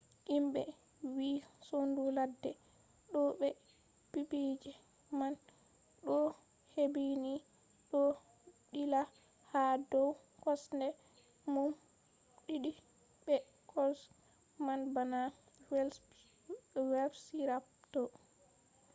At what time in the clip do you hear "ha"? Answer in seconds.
9.51-9.61